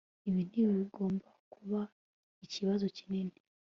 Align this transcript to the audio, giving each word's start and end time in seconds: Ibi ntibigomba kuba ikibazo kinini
Ibi 0.29 0.41
ntibigomba 0.49 1.29
kuba 1.53 1.81
ikibazo 2.45 2.85
kinini 2.97 3.37